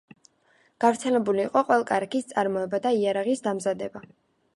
გავრცელებული 0.85 1.43
იყო 1.49 1.63
ყველ-კარაქის 1.67 2.25
წარმოება 2.31 2.79
და 2.87 2.95
იარაღის 3.01 3.45
დამზადება. 3.49 4.03